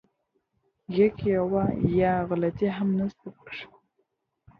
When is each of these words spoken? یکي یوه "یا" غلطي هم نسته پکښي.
یکي 0.97 1.27
یوه 1.37 1.63
"یا" 1.99 2.13
غلطي 2.29 2.67
هم 2.77 2.89
نسته 2.99 3.27
پکښي. 3.35 3.65